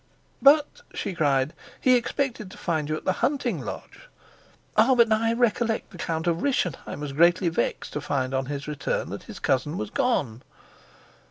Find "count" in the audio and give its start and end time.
5.99-6.25